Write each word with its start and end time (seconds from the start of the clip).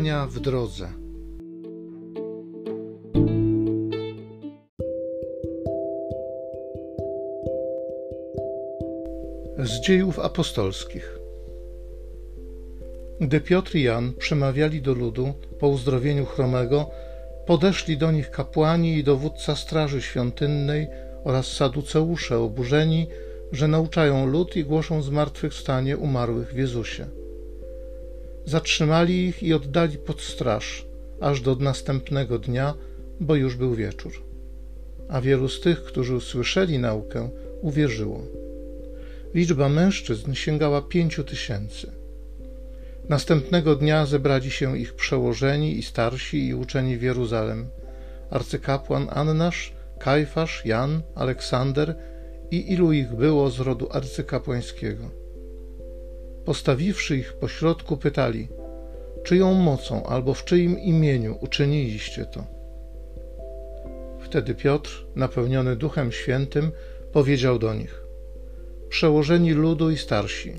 Spotkania 0.00 0.26
w 0.26 0.40
drodze. 0.40 0.88
Z 9.58 9.80
dziejów 9.80 10.18
apostolskich. 10.18 11.18
Gdy 13.20 13.40
Piotr 13.40 13.76
i 13.76 13.82
Jan 13.82 14.12
przemawiali 14.12 14.82
do 14.82 14.94
ludu 14.94 15.34
po 15.58 15.68
uzdrowieniu 15.68 16.26
chromego, 16.26 16.90
podeszli 17.46 17.98
do 17.98 18.12
nich 18.12 18.30
kapłani 18.30 18.98
i 18.98 19.04
dowódca 19.04 19.56
straży 19.56 20.02
świątynnej 20.02 20.88
oraz 21.24 21.46
saduceusze 21.46 22.38
oburzeni, 22.38 23.06
że 23.52 23.68
nauczają 23.68 24.26
lud 24.26 24.56
i 24.56 24.64
głoszą 24.64 25.02
zmartwychwstanie 25.02 25.96
umarłych 25.96 26.52
w 26.52 26.56
Jezusie. 26.56 27.19
Zatrzymali 28.44 29.26
ich 29.26 29.42
i 29.42 29.54
oddali 29.54 29.98
pod 29.98 30.20
straż, 30.20 30.86
aż 31.20 31.40
do 31.40 31.56
następnego 31.56 32.38
dnia, 32.38 32.74
bo 33.20 33.34
już 33.34 33.56
był 33.56 33.74
wieczór. 33.74 34.12
A 35.08 35.20
wielu 35.20 35.48
z 35.48 35.60
tych, 35.60 35.84
którzy 35.84 36.16
usłyszeli 36.16 36.78
naukę, 36.78 37.30
uwierzyło. 37.60 38.22
Liczba 39.34 39.68
mężczyzn 39.68 40.34
sięgała 40.34 40.82
pięciu 40.82 41.24
tysięcy. 41.24 41.92
Następnego 43.08 43.76
dnia 43.76 44.06
zebrali 44.06 44.50
się 44.50 44.78
ich 44.78 44.94
przełożeni 44.94 45.78
i 45.78 45.82
starsi 45.82 46.46
i 46.46 46.54
uczeni 46.54 46.96
w 46.96 47.02
Jeruzalem, 47.02 47.68
arcykapłan 48.30 49.06
Annasz, 49.10 49.72
Kajfasz, 49.98 50.66
Jan, 50.66 51.02
Aleksander 51.14 51.94
i 52.50 52.72
ilu 52.72 52.92
ich 52.92 53.14
było 53.14 53.50
z 53.50 53.60
rodu 53.60 53.88
arcykapłańskiego. 53.92 55.19
Postawiwszy 56.50 57.16
ich 57.16 57.32
pośrodku, 57.32 57.96
pytali, 57.96 58.48
czyją 59.24 59.54
mocą 59.54 60.06
albo 60.06 60.34
w 60.34 60.44
czyim 60.44 60.78
imieniu 60.78 61.38
uczyniliście 61.40 62.24
to? 62.24 62.44
Wtedy 64.20 64.54
Piotr, 64.54 65.06
napełniony 65.16 65.76
Duchem 65.76 66.12
Świętym, 66.12 66.72
powiedział 67.12 67.58
do 67.58 67.74
nich: 67.74 68.04
Przełożeni 68.88 69.52
ludu 69.52 69.90
i 69.90 69.96
starsi, 69.96 70.52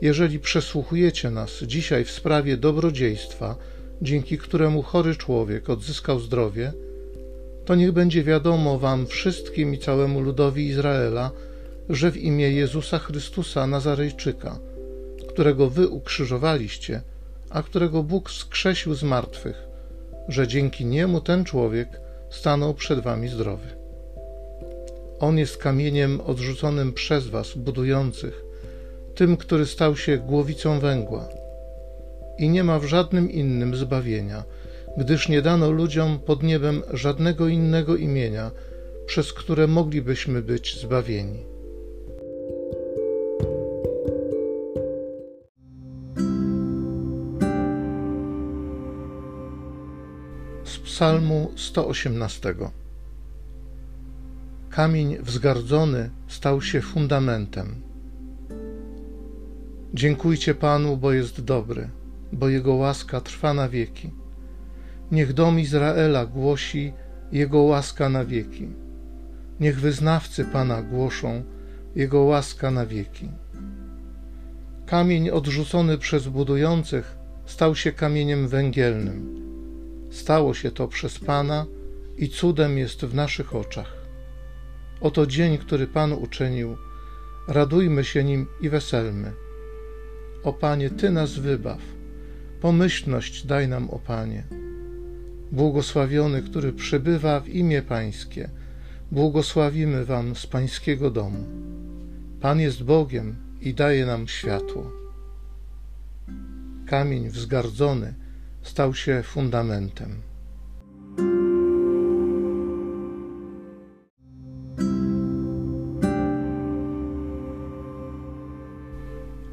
jeżeli 0.00 0.38
przesłuchujecie 0.38 1.30
nas 1.30 1.62
dzisiaj 1.62 2.04
w 2.04 2.10
sprawie 2.10 2.56
dobrodziejstwa, 2.56 3.56
dzięki 4.02 4.38
któremu 4.38 4.82
chory 4.82 5.16
człowiek 5.16 5.70
odzyskał 5.70 6.20
zdrowie, 6.20 6.72
to 7.64 7.74
niech 7.74 7.92
będzie 7.92 8.24
wiadomo 8.24 8.78
wam 8.78 9.06
wszystkim 9.06 9.74
i 9.74 9.78
całemu 9.78 10.20
ludowi 10.20 10.66
Izraela, 10.66 11.30
że 11.88 12.12
w 12.12 12.16
imię 12.16 12.50
Jezusa 12.50 12.98
Chrystusa 12.98 13.66
Nazarejczyka, 13.66 14.60
którego 15.40 15.70
wy 15.70 15.88
ukrzyżowaliście, 15.88 17.02
a 17.50 17.62
którego 17.62 18.02
Bóg 18.02 18.30
wskrzesił 18.30 18.94
z 18.94 19.02
martwych, 19.02 19.68
że 20.28 20.48
dzięki 20.48 20.86
niemu 20.86 21.20
ten 21.20 21.44
człowiek 21.44 22.00
stanął 22.30 22.74
przed 22.74 23.00
wami 23.00 23.28
zdrowy. 23.28 23.66
On 25.20 25.38
jest 25.38 25.56
kamieniem 25.56 26.20
odrzuconym 26.20 26.92
przez 26.92 27.26
was, 27.28 27.54
budujących, 27.54 28.44
tym, 29.14 29.36
który 29.36 29.66
stał 29.66 29.96
się 29.96 30.18
głowicą 30.18 30.80
węgła. 30.80 31.28
I 32.38 32.48
nie 32.48 32.64
ma 32.64 32.78
w 32.78 32.84
żadnym 32.84 33.30
innym 33.30 33.76
zbawienia, 33.76 34.44
gdyż 34.96 35.28
nie 35.28 35.42
dano 35.42 35.70
ludziom 35.70 36.18
pod 36.18 36.42
niebem 36.42 36.82
żadnego 36.92 37.48
innego 37.48 37.96
imienia, 37.96 38.50
przez 39.06 39.32
które 39.32 39.66
moglibyśmy 39.66 40.42
być 40.42 40.80
zbawieni. 40.80 41.59
Psalmu 51.00 51.52
118 51.56 52.54
Kamień 54.70 55.18
wzgardzony 55.18 56.10
stał 56.28 56.62
się 56.62 56.80
fundamentem. 56.80 57.82
Dziękujcie 59.94 60.54
Panu, 60.54 60.96
bo 60.96 61.12
jest 61.12 61.40
dobry, 61.40 61.88
bo 62.32 62.48
Jego 62.48 62.74
łaska 62.74 63.20
trwa 63.20 63.54
na 63.54 63.68
wieki. 63.68 64.10
Niech 65.12 65.32
dom 65.32 65.60
Izraela 65.60 66.26
głosi 66.26 66.92
Jego 67.32 67.58
łaska 67.58 68.08
na 68.08 68.24
wieki. 68.24 68.68
Niech 69.60 69.80
wyznawcy 69.80 70.44
Pana 70.44 70.82
głoszą 70.82 71.42
Jego 71.96 72.20
łaska 72.20 72.70
na 72.70 72.86
wieki. 72.86 73.28
Kamień 74.86 75.30
odrzucony 75.30 75.98
przez 75.98 76.28
budujących 76.28 77.16
stał 77.46 77.74
się 77.74 77.92
kamieniem 77.92 78.48
węgielnym. 78.48 79.39
Stało 80.10 80.54
się 80.54 80.70
to 80.70 80.88
przez 80.88 81.18
Pana 81.18 81.66
i 82.16 82.28
cudem 82.28 82.78
jest 82.78 83.04
w 83.04 83.14
naszych 83.14 83.54
oczach. 83.54 84.00
Oto 85.00 85.26
dzień, 85.26 85.58
który 85.58 85.86
Pan 85.86 86.12
uczynił. 86.12 86.76
Radujmy 87.48 88.04
się 88.04 88.24
nim 88.24 88.46
i 88.60 88.68
weselmy. 88.68 89.32
O 90.44 90.52
Panie, 90.52 90.90
Ty 90.90 91.10
nas 91.10 91.38
wybaw. 91.38 91.80
Pomyślność 92.60 93.46
daj 93.46 93.68
nam, 93.68 93.90
o 93.90 93.98
Panie. 93.98 94.44
Błogosławiony, 95.52 96.42
który 96.42 96.72
przybywa 96.72 97.40
w 97.40 97.48
imię 97.48 97.82
Pańskie, 97.82 98.50
błogosławimy 99.12 100.04
Wam 100.04 100.36
z 100.36 100.46
Pańskiego 100.46 101.10
domu. 101.10 101.44
Pan 102.40 102.60
jest 102.60 102.82
Bogiem 102.82 103.36
i 103.60 103.74
daje 103.74 104.06
nam 104.06 104.28
światło. 104.28 104.90
Kamień 106.86 107.28
wzgardzony 107.28 108.14
stał 108.62 108.94
się 108.94 109.22
fundamentem. 109.22 110.22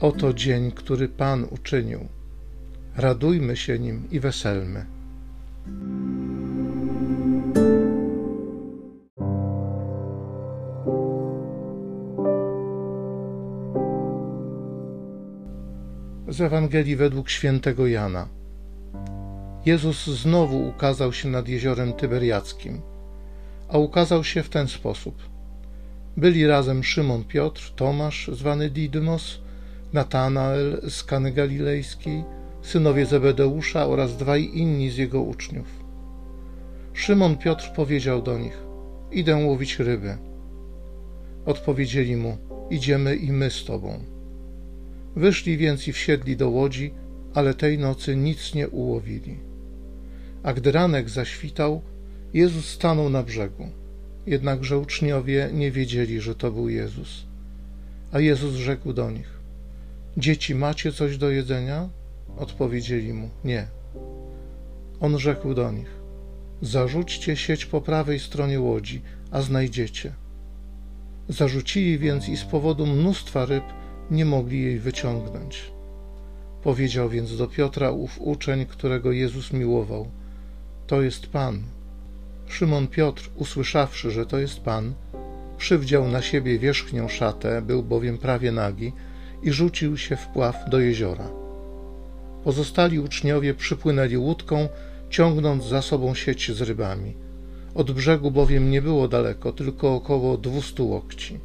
Oto 0.00 0.34
dzień, 0.34 0.72
który 0.72 1.08
Pan 1.08 1.46
uczynił. 1.50 2.08
Radujmy 2.96 3.56
się 3.56 3.78
nim 3.78 4.08
i 4.10 4.20
weselmy. 4.20 4.86
Z 16.28 16.40
Ewangelii 16.40 16.96
według 16.96 17.30
świętego 17.30 17.86
Jana. 17.86 18.43
Jezus 19.66 20.06
znowu 20.06 20.68
ukazał 20.68 21.12
się 21.12 21.28
nad 21.28 21.48
jeziorem 21.48 21.92
Tyberiackim, 21.92 22.80
a 23.68 23.78
ukazał 23.78 24.24
się 24.24 24.42
w 24.42 24.48
ten 24.48 24.68
sposób. 24.68 25.14
Byli 26.16 26.46
razem 26.46 26.84
Szymon 26.84 27.24
Piotr, 27.24 27.72
Tomasz, 27.76 28.30
zwany 28.32 28.70
Didymos, 28.70 29.38
Natanael 29.92 30.80
z 30.88 31.04
Kany 31.04 31.32
Galilejskiej, 31.32 32.24
synowie 32.62 33.06
Zebedeusza 33.06 33.86
oraz 33.86 34.16
dwaj 34.16 34.50
inni 34.54 34.90
z 34.90 34.96
jego 34.96 35.22
uczniów. 35.22 35.66
Szymon 36.92 37.36
Piotr 37.36 37.72
powiedział 37.76 38.22
do 38.22 38.38
nich: 38.38 38.58
Idę 39.12 39.36
łowić 39.36 39.78
ryby. 39.78 40.16
Odpowiedzieli 41.46 42.16
mu: 42.16 42.36
Idziemy 42.70 43.16
i 43.16 43.32
my 43.32 43.50
z 43.50 43.64
tobą. 43.64 44.00
Wyszli 45.16 45.56
więc 45.56 45.88
i 45.88 45.92
wsiedli 45.92 46.36
do 46.36 46.50
łodzi, 46.50 46.94
ale 47.34 47.54
tej 47.54 47.78
nocy 47.78 48.16
nic 48.16 48.54
nie 48.54 48.68
ułowili. 48.68 49.53
A 50.44 50.52
gdy 50.52 50.72
ranek 50.72 51.10
zaświtał, 51.10 51.82
Jezus 52.34 52.68
stanął 52.68 53.10
na 53.10 53.22
brzegu. 53.22 53.68
Jednakże 54.26 54.78
uczniowie 54.78 55.50
nie 55.52 55.70
wiedzieli, 55.70 56.20
że 56.20 56.34
to 56.34 56.52
był 56.52 56.68
Jezus. 56.68 57.26
A 58.12 58.20
Jezus 58.20 58.54
rzekł 58.54 58.92
do 58.92 59.10
nich: 59.10 59.38
Dzieci, 60.16 60.54
macie 60.54 60.92
coś 60.92 61.18
do 61.18 61.30
jedzenia? 61.30 61.88
Odpowiedzieli 62.38 63.12
mu: 63.12 63.28
Nie. 63.44 63.66
On 65.00 65.18
rzekł 65.18 65.54
do 65.54 65.72
nich: 65.72 65.90
Zarzućcie 66.62 67.36
sieć 67.36 67.66
po 67.66 67.80
prawej 67.80 68.20
stronie 68.20 68.60
łodzi, 68.60 69.02
a 69.30 69.42
znajdziecie. 69.42 70.12
Zarzucili 71.28 71.98
więc 71.98 72.28
i 72.28 72.36
z 72.36 72.44
powodu 72.44 72.86
mnóstwa 72.86 73.46
ryb 73.46 73.64
nie 74.10 74.24
mogli 74.24 74.62
jej 74.62 74.78
wyciągnąć. 74.78 75.72
Powiedział 76.62 77.08
więc 77.08 77.36
do 77.36 77.48
Piotra 77.48 77.90
ów 77.90 78.20
uczeń, 78.20 78.66
którego 78.66 79.12
Jezus 79.12 79.52
miłował: 79.52 80.08
To 80.86 81.02
jest 81.02 81.26
Pan. 81.26 81.62
Szymon 82.48 82.86
Piotr, 82.86 83.30
usłyszawszy, 83.36 84.10
że 84.10 84.26
to 84.26 84.38
jest 84.38 84.60
Pan, 84.60 84.94
przywdział 85.58 86.08
na 86.08 86.22
siebie 86.22 86.58
wierzchnią 86.58 87.08
szatę, 87.08 87.62
był 87.62 87.82
bowiem 87.82 88.18
prawie 88.18 88.52
nagi 88.52 88.92
i 89.42 89.52
rzucił 89.52 89.96
się 89.96 90.16
w 90.16 90.26
pław 90.26 90.56
do 90.70 90.80
jeziora. 90.80 91.28
Pozostali 92.44 92.98
uczniowie 92.98 93.54
przypłynęli 93.54 94.16
łódką, 94.16 94.68
ciągnąc 95.10 95.64
za 95.64 95.82
sobą 95.82 96.14
sieć 96.14 96.52
z 96.52 96.60
rybami. 96.60 97.14
Od 97.74 97.92
brzegu 97.92 98.30
bowiem 98.30 98.70
nie 98.70 98.82
było 98.82 99.08
daleko, 99.08 99.52
tylko 99.52 99.94
około 99.94 100.36
dwustu 100.36 100.88
łokci. 100.88 101.38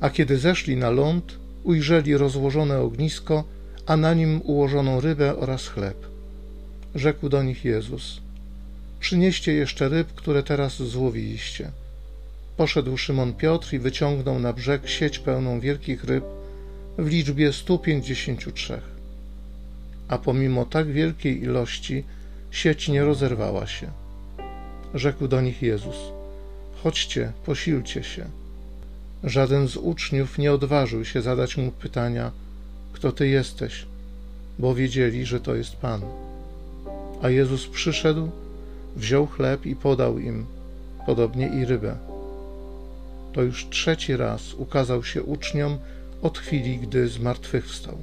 A 0.00 0.10
kiedy 0.10 0.38
zeszli 0.38 0.76
na 0.76 0.90
ląd, 0.90 1.38
ujrzeli 1.64 2.16
rozłożone 2.16 2.80
ognisko, 2.80 3.44
a 3.86 3.96
na 3.96 4.14
nim 4.14 4.40
ułożoną 4.44 5.00
rybę 5.00 5.36
oraz 5.36 5.68
chleb. 5.68 6.06
Rzekł 6.94 7.28
do 7.28 7.42
nich 7.42 7.64
Jezus: 7.64 8.23
Przynieście 9.04 9.52
jeszcze 9.52 9.88
ryb, 9.88 10.14
które 10.14 10.42
teraz 10.42 10.82
złowiliście. 10.82 11.70
Poszedł 12.56 12.96
Szymon 12.96 13.34
Piotr 13.34 13.74
i 13.74 13.78
wyciągnął 13.78 14.38
na 14.38 14.52
brzeg 14.52 14.88
sieć 14.88 15.18
pełną 15.18 15.60
wielkich 15.60 16.04
ryb 16.04 16.24
w 16.98 17.06
liczbie 17.06 17.52
stu 17.52 17.78
pięćdziesięciu 17.78 18.52
trzech. 18.52 18.82
A 20.08 20.18
pomimo 20.18 20.64
tak 20.64 20.92
wielkiej 20.92 21.42
ilości 21.42 22.04
sieć 22.50 22.88
nie 22.88 23.04
rozerwała 23.04 23.66
się. 23.66 23.90
Rzekł 24.94 25.28
do 25.28 25.40
nich 25.40 25.62
Jezus: 25.62 25.96
Chodźcie, 26.82 27.32
posilcie 27.46 28.02
się. 28.02 28.26
Żaden 29.24 29.68
z 29.68 29.76
uczniów 29.76 30.38
nie 30.38 30.52
odważył 30.52 31.04
się 31.04 31.22
zadać 31.22 31.56
mu 31.56 31.70
pytania: 31.70 32.30
Kto 32.92 33.12
ty 33.12 33.28
jesteś? 33.28 33.86
Bo 34.58 34.74
wiedzieli, 34.74 35.26
że 35.26 35.40
to 35.40 35.54
jest 35.54 35.76
Pan. 35.76 36.02
A 37.22 37.30
Jezus 37.30 37.66
przyszedł, 37.66 38.30
wziął 38.96 39.26
chleb 39.26 39.66
i 39.66 39.76
podał 39.76 40.18
im, 40.18 40.46
podobnie 41.06 41.48
i 41.48 41.64
rybę. 41.64 41.96
To 43.32 43.42
już 43.42 43.68
trzeci 43.70 44.16
raz 44.16 44.54
ukazał 44.54 45.04
się 45.04 45.22
uczniom 45.22 45.78
od 46.22 46.38
chwili, 46.38 46.78
gdy 46.78 47.08
zmartwychwstał. 47.08 47.98